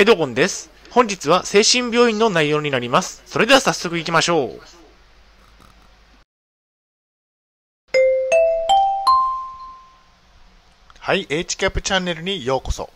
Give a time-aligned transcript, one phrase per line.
[0.00, 0.70] エドゴンです。
[0.90, 3.20] 本日は精神病院の内容になります。
[3.26, 4.60] それでは早速行きましょう。
[11.00, 12.90] はい、H キャップチャンネルにようこそ。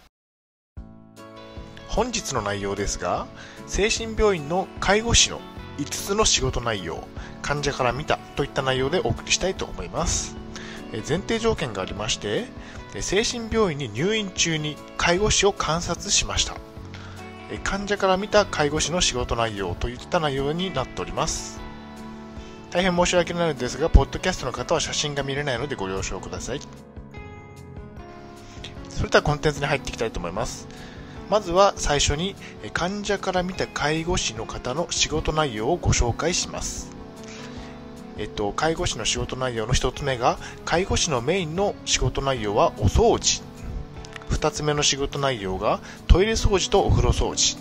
[1.89, 3.27] 本日の内容ですが、
[3.67, 5.41] 精神病院の介護士の
[5.79, 7.03] 5つの仕事内容、
[7.43, 10.37] 患者から見たといった内容でお送りしたいと思います。
[10.93, 12.45] 前提条件がありまして、
[13.01, 16.55] 精神病院に入院中に介護士を観察しました。
[17.53, 21.61] え患者から見た介護士の仕事内容といった内容になっております。
[22.71, 26.61] 大変申し訳ないのですが、ポッドキャストの方は写真が見れないのでご了承ください。
[28.89, 30.67] それではコンテンツに入っていきたいと思います。
[31.29, 36.91] まずは最初にえ患者から見た介護士の方の仕事内容をご紹介します。
[38.17, 43.43] えっと、介護士の仕事内容の一つ目が、介護士のメインの仕事内容はお掃除。
[44.33, 47.59] 二つ目の仕事内容が、トイレ掃除とお風呂掃除。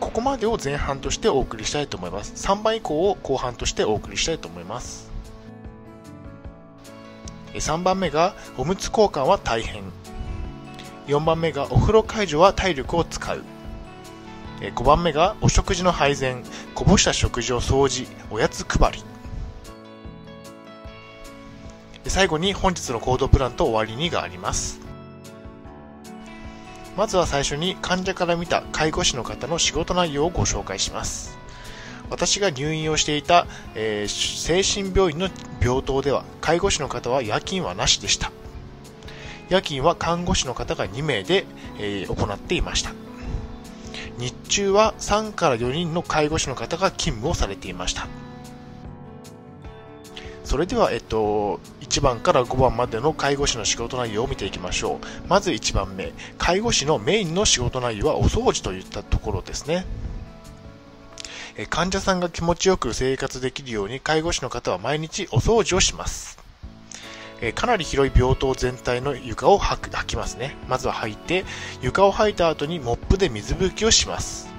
[0.00, 2.32] ここまでを前半としてお送りしたいと思います。
[2.46, 5.10] 3番以降を後半としてお送りしたいと思います。
[7.54, 9.84] 3番目が、おむつ交換は大変。
[11.10, 13.42] 4番目がお風呂介助は体力を使う
[14.60, 19.04] 5番目がお食事の配膳こぼした食事を掃除おやつ配り
[22.06, 24.79] 最後に本日の行動プランと終わりにがあります
[27.00, 31.38] まずは最初に患者から見た介護士の方の仕事内容をご紹介します。
[32.10, 35.30] 私が入院をしていた、えー精神病院の
[35.62, 38.30] 病棟では介護士の方は夜勤はなしでした。
[39.48, 41.46] 夜勤は看護師の方が2名で、
[41.78, 42.92] えー行っていました。
[44.18, 48.08] 日中は3から4人の介護士の方が勤務をされていました。
[50.50, 59.86] それでは、えっと、1番から5番までの介護士の仕事内容を見ていきましょうまず1番目介護士のメインの仕事内容はお掃除といったところですね
[61.68, 66.36] 患者さんが気持ちよく生活できるように介護士の方は毎日お掃除をします
[67.54, 70.56] かなり広い病棟全体の床を掃く掃きますね。
[70.68, 71.46] まずは掃いて、
[71.80, 74.52] 床を掃いた後にモップで水拭きをします。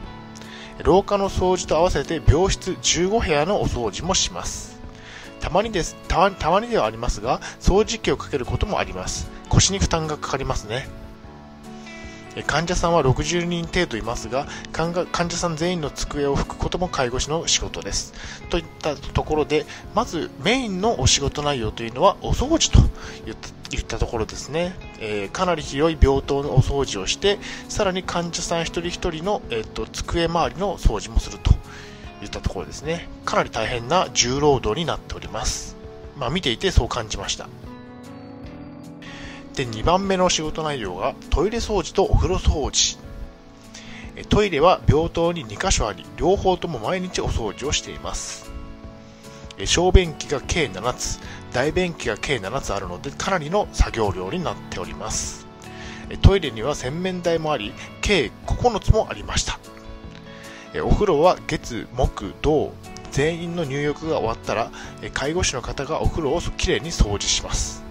[0.83, 4.70] 廊下の掃除と合わせて病室15部屋のお掃除もします。
[5.41, 9.29] たまにです、たまたまにではありますが、掃除機をかけることもあります。
[9.49, 10.87] 腰に負担がかかりますね。
[12.47, 18.13] 患者さんは60人程度いますが患者さん全員の机を拭くことも介護士の仕事です
[18.49, 22.79] といったところでまずメインのお仕事内容というのはお掃除と
[23.75, 31.51] いったところですね、えーかなり広い病棟のお掃除をしてさらに患者さん一人一人の、えー、と机周りの掃除もすると
[32.21, 33.07] いったところですね。
[33.25, 35.75] かなり大変な重労働になっております。
[36.17, 37.49] まあ見ていてそう感じました。
[39.55, 42.97] で2番目の仕事内容がトイレ掃除とお風呂掃除。
[44.29, 48.51] トイレは病棟に2カ所あり両方とも毎日お掃除をしています。
[49.65, 51.19] 小便器が計7つ
[51.51, 55.47] 大便器が計7つあるのでかなりの作業量になっております。
[56.21, 59.59] トイレには洗面台もあり計9つもありました。
[60.73, 62.73] えお風呂は月木土
[63.11, 64.71] 全員の入浴が終わったら
[65.01, 67.83] え介護士の方がお風呂をきれいに掃除します。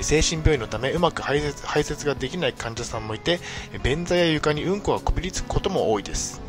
[0.00, 3.38] 精神病院のためうまく排泄排泄ができない患者さんもいて
[3.84, 6.42] 便座や床にうんこがこびりつくことも多いです。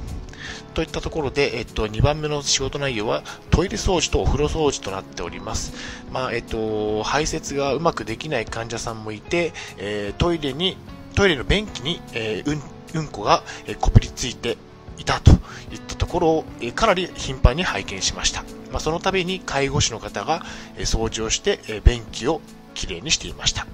[0.73, 5.73] といったところで、えっと、2番目の仕事内容はトイレ掃除とお風呂掃除となっております、
[6.11, 10.77] まあえっと、排泄がうまくできない患者さんもいて、えートイレに
[11.15, 14.57] トイレの便器に、えーうんうんこが、えこびりついて
[14.97, 20.43] いたといったところを、えかなり頻繁に拝見しました、まあ、その度に介護士の方が、
[20.77, 22.41] え掃除をして、え便器を
[22.73, 23.67] きれいにしていました。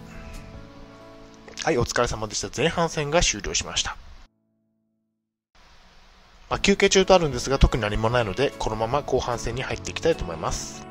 [1.63, 2.49] はいお疲れ様でした。
[2.55, 3.95] 前半戦が終了しました。
[6.49, 10.85] まあ、休憩中とあるんですが特に何もないのでこのまま後半戦に入っていきたいと思います。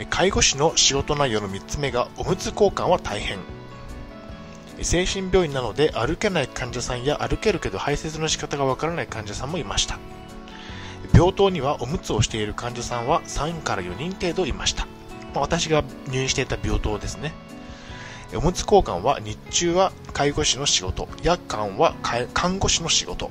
[0.00, 3.38] え介護士の仕事内容の3つ目がおむつ交換は大変。
[4.82, 9.98] 精神病院なので歩けない患者さんや歩けるけど排泄の仕方がわからない患者さんもいました。
[11.12, 14.86] 病棟にはおむつをしている患者さんは3から4人程度いました、
[15.34, 17.32] ま私が入院していた病棟ですね。
[18.34, 21.08] おむつ交換は日中は介護士の仕事。
[21.22, 21.94] 夜間は
[22.34, 23.30] 看護師の仕事。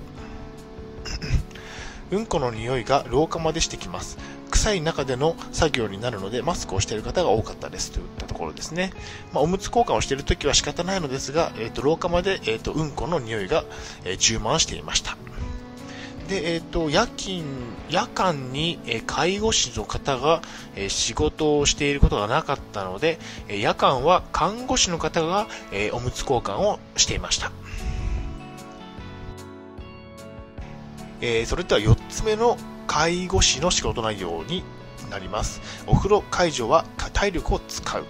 [2.10, 4.18] うんこの匂いが廊下までしてきます。
[4.58, 7.92] 臭い中での作業になるのでマスクをしている方が多かったです。
[7.92, 8.92] といったところですね、
[9.32, 13.64] まあ、おむつ交換をしているときは仕方ないのですが、えー、と廊下まで、えー、とうんこの匂いが、
[14.04, 15.16] えー充満していました。
[16.28, 17.44] で、えっ、と、夜勤、
[17.90, 20.42] 夜間に、えー介護士の方が、
[20.76, 27.52] えー仕事をしていることがなかったので、えー夜間は看護師の方が、えーおむつ交換をしていました。
[31.22, 34.64] えーそれでは4つ目の介護士の仕事内容に
[35.12, 35.62] なります。
[35.86, 38.06] お風呂介助は体力を使う。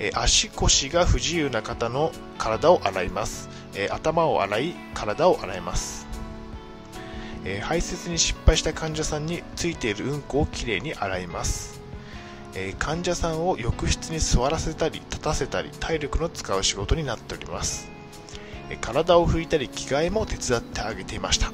[0.00, 3.48] え足腰が不自由な方の体を洗います。
[3.74, 6.06] え頭を洗い、体を洗います。
[7.44, 11.80] え排泄に失敗した患者さんについているうんこをきれいに洗います。
[12.54, 17.90] え患者さんを浴室に座らせたり立たせたり体力の使う仕事になっております。
[18.80, 21.52] 体を拭いたり着替えも手伝ってあげていました。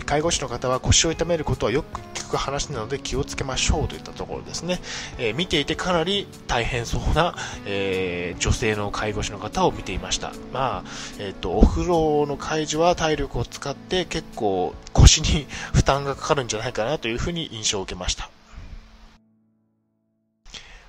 [0.00, 4.80] 介護士の方は腰を痛めることはよく聞く話なので気をつけましょうといったところですね。
[5.18, 7.34] えー見ていてかなり大変そうな、
[7.66, 10.32] えー女性の介護士の方を見ていました。
[10.52, 10.84] まあ、
[11.18, 18.30] えっ、と、お風呂の介助は体力を使って結構腰に負担がかかるんじゃないかなというふうに印象を受けました。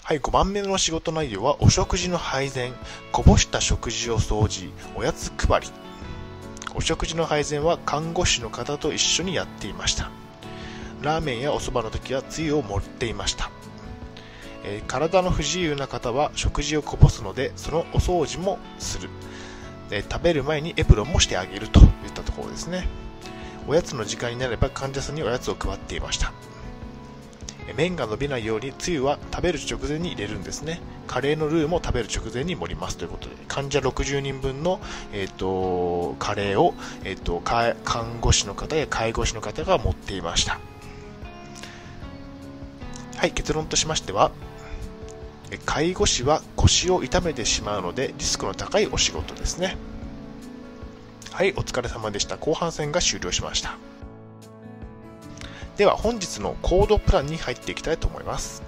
[0.04, 2.74] はい、5番目の仕事内容はお食事の配膳、
[3.12, 5.83] こぼした食事を掃除、おやつ配り。
[6.76, 10.10] お食事の配膳は看護師の方と一緒にやっていました。
[11.02, 13.52] ラーメンやおそばの時はつゆを盛っていました。
[14.64, 19.10] えー体の不自由な方は食事をこぼすのでそのお掃除もする、
[19.92, 22.88] えー食べる前にエプロンもしてあげるといったところですね
[23.68, 26.34] おやつの時間になれば患者さんにおやつを配っていました
[27.76, 30.82] 麺が伸びないようにつゆは食べる直前に入れるんですね。
[31.08, 33.36] カレーのルーも食べる直前に盛りますということで。
[33.48, 34.82] 患者60人分の、
[35.12, 36.74] えー、とカレーを、
[37.04, 40.60] えー、と看護師の方や介護士の方が持っていました。
[43.18, 44.32] はい結論としましては
[45.66, 49.78] 介護士は腰を痛めてしまうのでリスクの高いお仕事ですね。
[51.32, 52.38] はいお疲れ様でした。
[52.38, 53.78] 後半戦が終了しました。
[55.78, 58.62] では本日のコードプランに入っていきたいと思います。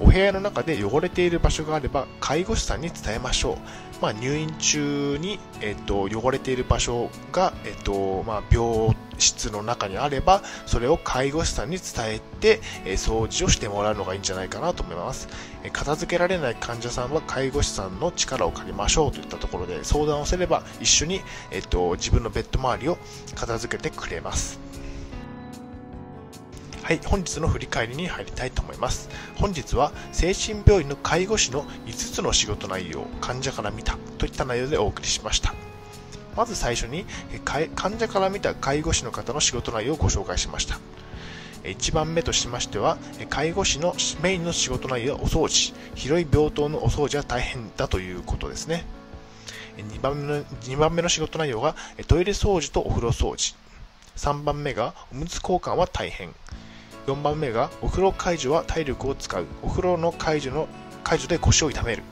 [0.00, 3.56] お部屋の中で汚れている場所があれば介護士さんに伝えましょう、
[4.02, 15.28] まあ、入院中に、えっと汚れている場所が、えっとまあ、病室の中にあればそれを介護士さんに伝えて、え掃除をしてもらうのがいいんじゃないかなと思います。
[15.62, 21.20] え片付けられない患者さんは介護士さんの力を借りましょうといったところで相談をすれば一緒に、
[21.52, 22.98] えっと自分のベッド周りを
[23.36, 24.73] 片付けてくれます。
[26.84, 29.08] はい、本日の振り返りに入りたいと思います。
[29.36, 35.54] 本日は精神病院の介護士の5つの仕事内容、患者から見たといった内容でお送りしました。
[36.36, 37.06] まず最初に、
[37.74, 40.78] 患者から見た介護士の方の仕事内容をご紹介しました。
[41.62, 42.98] 1番目としましては、
[43.30, 45.72] 介護士のメインの仕事内容はお掃除。
[45.94, 48.84] 広い病棟のお掃除は大変だということですね。
[49.78, 51.76] 2番目の ,2 番目の仕事内容が
[52.08, 53.54] トイレ掃除とお風呂掃除。
[54.16, 56.34] 3番目がおむつ交換は大変。
[57.06, 59.46] 4番目がお風呂介助は体力を使う。
[59.62, 60.68] お風呂の介助の
[61.02, 62.02] 介助で腰を痛める。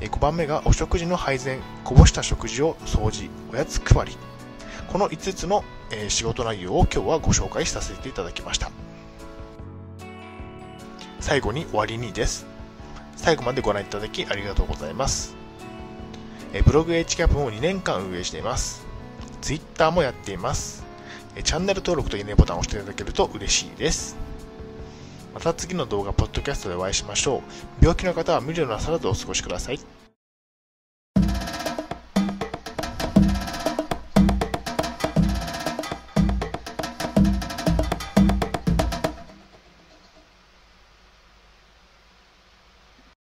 [0.00, 4.16] 5番目がお食事の配膳、こぼした食事を掃除、おやつ配り。
[4.88, 5.64] この5つの、
[6.08, 8.70] 仕事内容を今日はご紹介させていただきました。
[11.20, 12.46] 最後に終わりにです。
[13.16, 15.36] 最後までご覧いただきありがとうございます。
[16.66, 18.84] ブログ h キャップも2年間運営しています。
[19.40, 20.81] Twitter もやっています。
[21.42, 24.16] チャンネル登録といいねボタンを押していただけると嬉しいです。
[25.34, 27.40] また次の動画、ポッドキャストでお会いしましょう。
[27.80, 30.01] 病気の方は無理をなさらずお過ごしください。